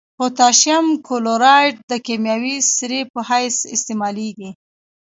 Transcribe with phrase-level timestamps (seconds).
[0.17, 4.49] پوتاشیم کلورایډ د کیمیاوي سرې په حیث استعمالیږي.